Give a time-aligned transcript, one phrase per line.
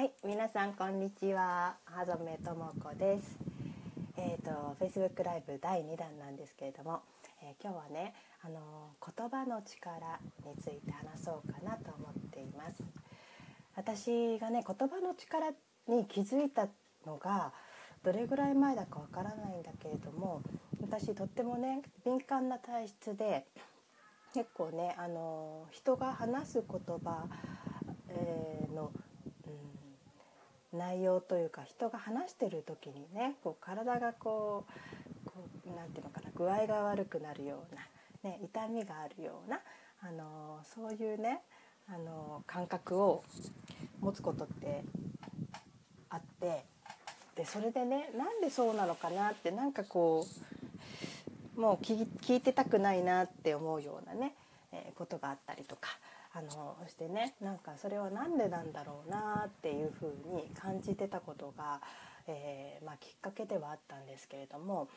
[0.00, 1.76] はい、皆さんこんにちは。
[1.84, 3.36] はざめともこです。
[4.16, 7.02] えっ、と Facebook ライブ第2弾なんですけれども、
[7.42, 12.82] えー今日はね、あのー言葉の力について話そうかなと思っています。
[13.76, 15.50] 私がね、言葉の力
[15.86, 16.68] に気づいた
[17.06, 17.52] のが
[18.02, 20.40] どれぐらい前だかわからないんだけれども、
[20.80, 23.44] 私とってもね敏感な体質で。
[24.32, 27.26] 結構ね、あのー人が話す言葉、
[28.08, 28.92] えーの、
[30.72, 39.60] 内容というか人が話してる時にねこう体がこうこうなんていうのかな具合が悪くなるような、ね、痛みがあるような、
[40.02, 41.40] あのそういうね、
[41.88, 43.22] あの感覚を
[44.00, 44.82] 持つことって
[46.08, 46.64] あって
[47.34, 50.26] でそれでねなんでそうなのかなってなんかこ
[51.56, 54.34] うもう聞いてたくないなって思うようなね、
[54.72, 55.90] えことがあったりとか
[56.32, 61.80] あのしてねなんかそれは何でなんだろうなっていうふうに感じてたことが、
[62.28, 64.88] えーまあ、きっかけではあったんですけれども、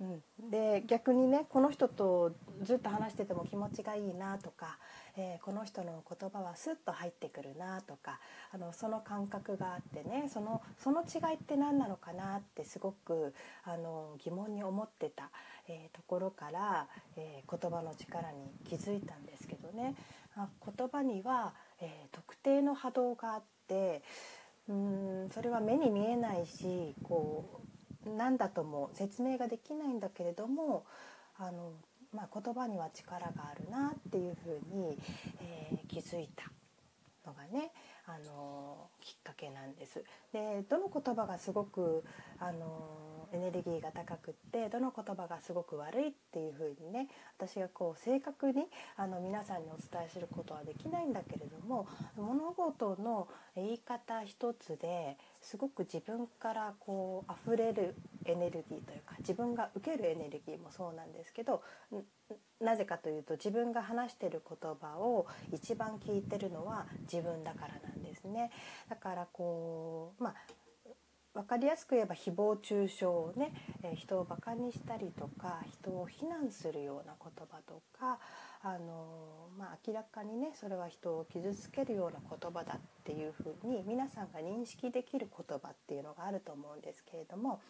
[0.00, 4.78] うん、で逆にねこの人とずっと話してても気持ちがいいなとか、
[5.16, 8.20] えーこの人の言葉はスッと入ってくるなとか
[8.52, 13.34] あのその感覚があってねそのその違いって何なのかなってすごく
[13.64, 15.30] あの疑問に思ってた、
[15.68, 19.94] えーところから、えー言葉の力に気づいたんですけどね。
[20.36, 24.02] 言葉には、えー特定の波動があって
[24.68, 27.60] うんそれは目に見えないしこ
[28.06, 30.84] う何だとも説明ができないんだけれども
[31.38, 31.72] あの、
[32.12, 34.98] まあ、言葉には力があるなっていうふうに、
[35.40, 36.50] えー気づいた
[37.26, 37.70] のがね
[38.06, 40.02] あのきっかけなんです。
[40.32, 42.02] でどの言葉がすごく
[42.38, 48.64] あのエネルギーが高くってどの言葉がすごく悪いっていう風にね私がこう正確に
[48.96, 57.94] あの皆さんにお伝えすることはできないんだけれども物事の言い方一つですごく自分からこう溢れる
[58.24, 61.62] エネルギーというか自分が受けるエネルギーもそうなんですけど
[62.60, 68.50] なぜかというと自分が話してる言葉を一番聞いてるのは自分だからなんですね。
[68.88, 70.34] だからこうまあ
[71.34, 78.18] 分かりやすく言えば誹謗中傷をね、え人をバカにしたりとか人を非難するような言葉とか、
[78.62, 87.60] あのまあ、明らかにねそれは人を傷つけるような言葉だっていうふうに皆さんが認識できる言葉っていうのがあると思うんですけれども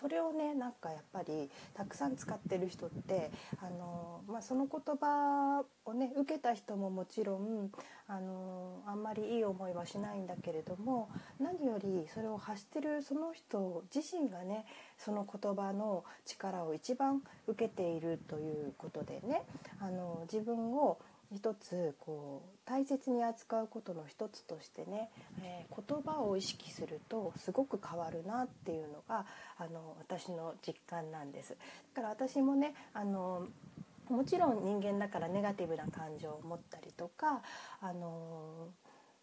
[0.00, 3.30] それをねなんかやっぱりたくさん使ってる人って、
[3.60, 7.70] あのまあ、その言葉をね受けた人ももちろん、
[8.08, 11.08] あのあんまりいい思いはしないんだけれども
[11.40, 14.66] 何よりそれを発してるその人自身がね
[14.98, 19.42] その言葉の力を一番受けているということでね
[19.80, 20.98] あの自分を
[21.34, 25.10] 一つこう大切に扱うことの一つとしてね、
[25.42, 29.24] えー言葉を意識するとすごく変わるなっていうのが
[29.58, 31.56] あの私の実感なんです。
[31.94, 33.46] だから私もねあの
[34.08, 37.42] もちろん人間だからネガティブな感情を持ったりとか
[37.80, 38.68] あの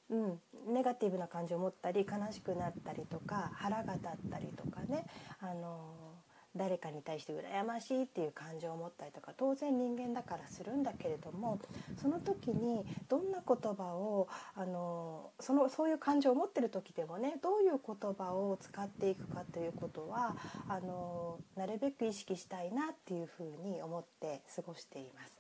[0.10, 0.40] うん、
[0.74, 5.06] ネガティブな感情を持ったり悲しくなったりとか腹が立ったりとかね
[5.40, 6.09] あの
[6.56, 11.60] 誰かに対して羨ましいっていう感情を持ったりとか当然人間だからするんだけれども
[12.02, 20.36] その時にどんな言葉をあのそのそういう感情を持ってる時でもねどういう言葉を使っていくかということは
[20.68, 25.40] あのなるべく意識したいなっていうふうに思って過ごしています。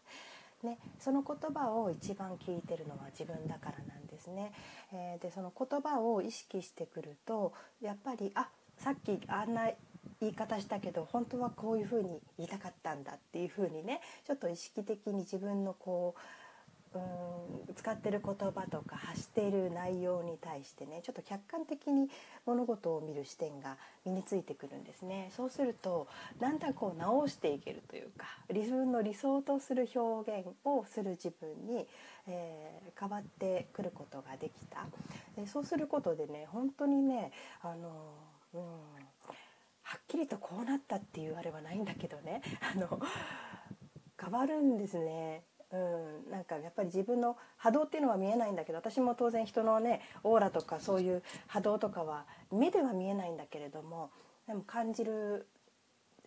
[0.64, 4.52] ね、その言葉を一番聞いてるのは自分だからなんですね。
[4.92, 9.70] えーでその言葉を意識してくるとやっぱりあさっきあんな
[10.22, 16.20] 言い方したけど本当はこういうふうに言いたかったんだっていうふうにねちょっと意識的に自分のこう
[16.96, 22.10] うん使ってる言葉とか発している内容に対してねちょっと客観的に
[22.48, 25.32] 物事を見る視点が身についてくるんですね。
[25.36, 26.08] そうすると
[26.40, 31.86] だんだんこう直していけるというか自分の理想とする表現をする自分に、
[32.28, 34.86] えー変わってくることができた。
[35.38, 37.32] でそうすることでね本当にね
[37.62, 38.14] あの、
[38.54, 38.62] うん、
[39.90, 42.44] はっきりとこうなったっていうあれはないんだけどね。
[42.62, 43.00] あの
[44.22, 45.44] 変わるんですね。
[45.72, 54.12] うん、なんかやっぱり自分の波動っていうのは見えないんだけど私も当然人のねオーラとかそういう波動とかは目では見えないんだけれども
[54.46, 55.48] でも感じる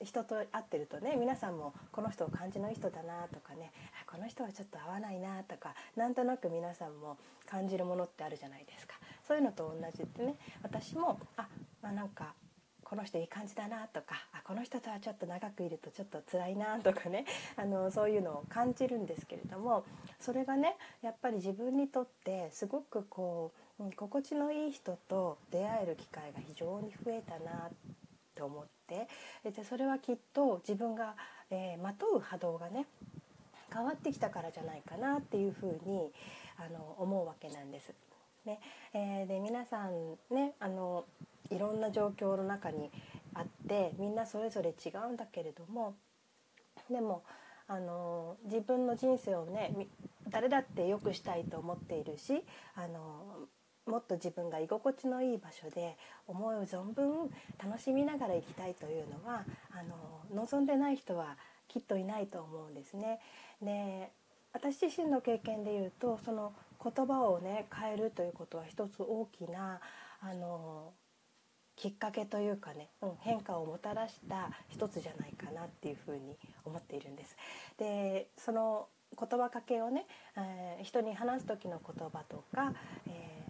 [0.01, 3.73] 人と会ってるとね皆さんもこの人を感じのいい人だなとかね
[4.07, 7.17] この人はちょっと合わないなとかなんとなく皆さんも
[7.47, 8.95] 感じるものってあるじゃないですか。
[9.27, 11.49] そういうのと同じでね私もあ、
[11.81, 12.35] まあ、なんか
[12.93, 17.25] この人いい感じだなとかあこの人とはちょっと長くいるとちょっと辛いなとかね
[17.57, 19.87] あのそういうのを感じるんですけれども
[20.21, 23.51] それがねやっぱり自分にとってすごくこ
[23.81, 27.71] う心地のいい人と出会える機会が非常に増えたな
[28.35, 29.09] と思って
[29.43, 31.17] でそれはきっと自分が、
[31.49, 32.85] えー、まとう波動がね
[33.73, 36.13] 変わってきたからじゃないかなっていうふうに
[36.59, 37.95] あの思うわけなんです。
[38.45, 38.61] ね
[38.93, 41.07] えー、で皆さんねあの
[41.55, 42.91] いろんな状況の中に
[43.35, 45.97] あってみんなそれぞれ違うんだけれども
[46.91, 47.25] でも
[47.69, 49.75] あの自分の人生をね
[50.29, 52.45] 誰だって良くしたいと思っているし
[52.75, 53.49] あの
[53.87, 55.97] もっと自分が居心地のいい場所で
[56.27, 57.31] 思う存分
[57.63, 61.37] 楽しみながら生きたいというのはあの望んでない人は
[61.69, 63.21] きっといないと思うんですね。
[63.61, 64.11] で
[64.53, 66.53] 私自身の経験で言うとその
[66.83, 69.81] 言葉をね変えるということは一つ大きな
[70.21, 70.93] あの
[71.83, 77.37] きっかけというかね、うん、変化をもたらした一つじゃないかなっていうふうに思っているんです。
[77.77, 78.87] でその
[79.19, 80.07] 言葉かけをね、
[80.37, 82.73] えー、人に話す時の言葉とか、
[83.09, 83.43] え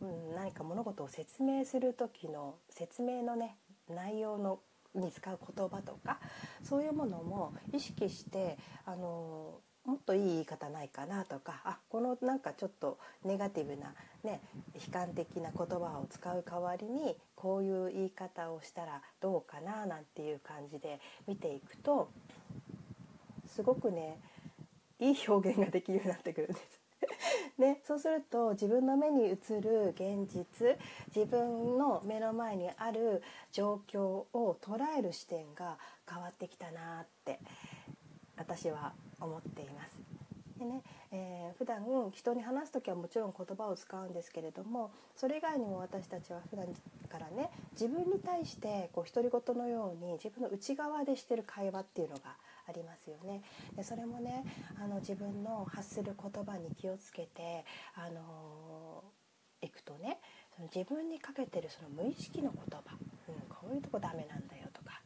[0.00, 3.56] ー、うん、何か物事を説明する時の説明のね
[3.88, 4.60] 内容の
[4.94, 6.20] に使う言葉とか
[6.62, 14.40] そういうものも意識してあのもっといい言い方ないかなとかあこのなんかちょっとネガティブな、ね、
[14.74, 22.10] 悲観的な言葉を使う代わりにこういう言い方をしたらどうかななんていう感じで見ていくと
[23.46, 24.18] すごくね
[25.00, 26.80] いい表現ができるようになってくるんです。
[27.58, 30.78] ね、そうすると自分の目に映る現実
[31.14, 33.22] 自分の目の前にある
[33.52, 34.00] 状況
[34.32, 35.78] を捉える視点が
[36.08, 37.40] 変わってきたなって
[38.50, 40.00] 私は思っています。
[40.58, 40.82] でね
[41.12, 41.82] えー、普段
[42.12, 46.66] 人に話す時はもちろん言葉を使うんですけれどもそれ以外にも私たちは普段
[47.08, 52.36] からね自分に対してこう独り言のように自分の内側でしてる会話っていうのが
[52.68, 53.42] ありますよね。
[53.74, 54.44] でそれもね
[54.78, 57.64] あの自分の発する言葉に気をつけて
[57.94, 60.20] あのー、いくとね
[60.54, 62.96] その自分にかけてるその無意識の言葉、
[63.28, 65.00] うん、こういうとこダメなんだよとか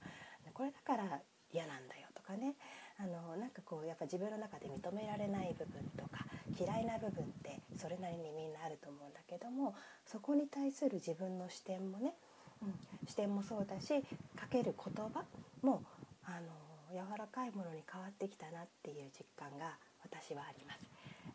[0.52, 1.20] これだから
[1.52, 2.56] 嫌なんだよとかね
[2.98, 6.24] あのなんかこうやっぱ自分の中で認められない部分とか
[6.58, 9.74] 嫌いな部分ってそれなりにみんなあると思うんだけども
[10.06, 12.14] そこに対する自分の視点もね、
[12.62, 12.74] うん、
[13.08, 14.00] 視点もそうだし
[14.36, 15.24] かける言葉
[15.62, 15.82] も
[16.24, 16.46] あの
[16.92, 20.88] 柔らかいものに変わってきたなっていう実感が私はあります。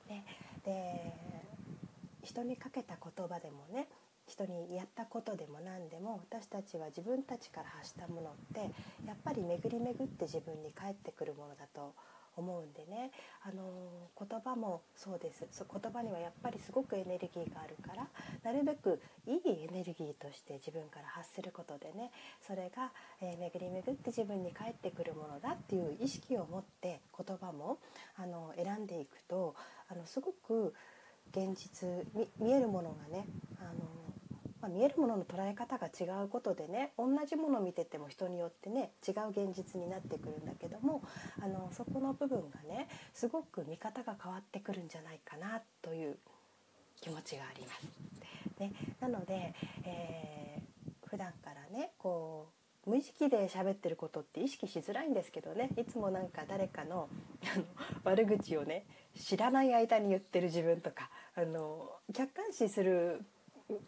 [0.08, 1.14] で
[2.24, 3.88] 人にかけた言葉でもね
[4.30, 8.62] 人にやったことでも何でも私たちは自分たちから発したものって
[9.06, 11.94] やっぱり巡り巡って自分に返ってくるものだと
[12.38, 13.12] 思うんでね。
[13.44, 13.64] あの
[14.18, 15.46] 言葉もそうです。
[15.50, 18.08] 言葉にはやっぱりすごくエネルギーがあるから
[18.44, 22.12] なるべくいいエネルギーとして自分から発することでね
[22.46, 22.92] それが、
[23.22, 27.78] えー、巡り巡って自分に返ってくるものだっていう意識を持って言葉も
[28.18, 29.56] あの選んでいくと
[29.90, 30.74] あのすごく
[31.32, 31.88] 現実
[32.40, 33.26] 見えるものがね
[34.70, 41.02] 見えるものの捉え方が違うことでね同じものを見てても人によってね違う現実になってくるんだけども
[41.42, 46.18] あのそこの部分がねすごく見方が変わってくるんじゃないかなという
[47.02, 47.88] 気持ちがあります。
[48.60, 49.56] ね、なので、
[49.86, 52.50] えー、普段からねこ
[52.86, 57.08] う無意識で喋ってることって意識しづらいんですけどねいつもなんか誰かの
[57.56, 57.66] あの
[58.04, 58.86] 悪口をね
[59.16, 63.22] 知らない間に言ってる自分とかあの客観視する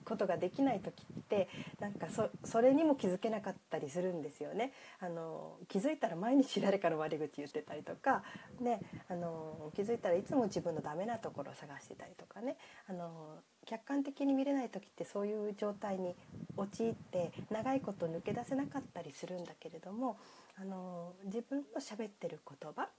[0.06, 2.08] ことができない時ってなんか
[2.44, 4.74] それにも気づけなかったりするんですよね。
[5.00, 8.24] あの気づいたら毎日誰かの悪口言ってたりとか、
[8.60, 12.58] ね、あの気づいたらいつも自分のダメなところを探してたりとかね
[12.88, 16.16] あの客観的に見れない時ってそういう状態に
[16.58, 20.18] 陥って長いこと抜け出せなかったりするんだけれども
[20.60, 22.90] あの自分の喋ってる言葉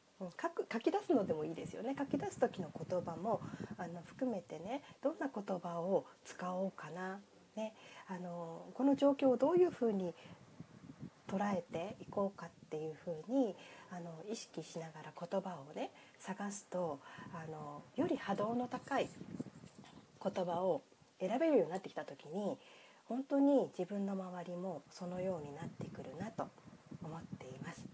[0.40, 1.94] 書く書き出すのでもいいですよね。
[1.98, 3.40] 書き出す時の言葉も
[3.78, 7.20] あの含めてねどんな言葉を使おうかな、
[7.56, 7.74] ね、
[8.08, 10.14] あのこの状況をどういうふうに
[11.28, 13.56] 捉えていこうかっていうふうに
[13.90, 17.00] あの意識しながら言葉をね探すと
[17.32, 19.08] あのより波動の高い
[20.22, 20.82] 言葉を
[21.18, 22.58] 選べるようになってきた時に
[23.06, 26.48] 本当に自分の周りもそのようになってくるなと
[27.02, 27.84] 思っています。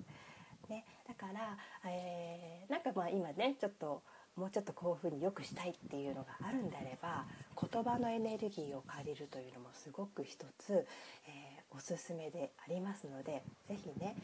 [0.68, 1.56] ね、だから、
[1.86, 4.02] えー、なんかまあ今ねちょっと
[4.36, 7.26] もうちょっとこういうふうに良くしたいっていうのがあるんであれば
[7.60, 14.14] 言葉のエネルギーを借りるというのもすごく一つ、えー、おすすめでありますので是非ね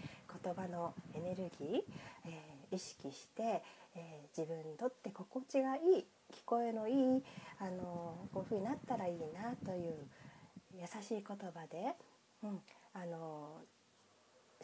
[0.42, 1.82] 言葉のエネルギー、
[2.26, 3.62] えー、意識して、
[3.96, 7.22] えー、自分にとって心地がいい聞こえのいい、
[7.60, 9.94] あのこういうふうになったらいいなという
[10.72, 11.94] 優しい言葉で、
[12.42, 12.60] うん、
[12.94, 13.60] あの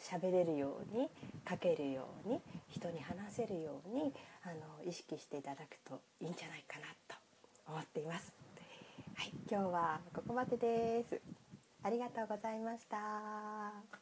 [0.01, 1.09] 喋れるように
[1.49, 7.15] 書けるように人に話せるようにあの意識していただくといいんじゃないかなと
[7.67, 8.33] 思っています。
[9.15, 11.21] はい、今日はここまでです。
[11.83, 14.00] ありがとうございました。